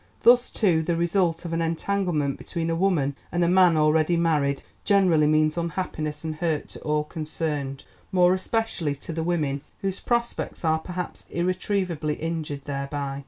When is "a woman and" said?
2.71-3.43